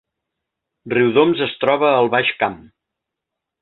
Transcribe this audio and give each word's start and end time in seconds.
Riudoms 0.95 1.45
es 1.49 1.55
troba 1.65 1.95
al 2.01 2.13
Baix 2.19 2.35
Camp 2.43 2.61